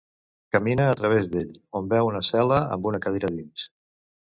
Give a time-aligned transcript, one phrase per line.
[0.55, 1.51] Camina a través d'ell,
[1.81, 3.71] on veu una cel·la amb una cadira dins.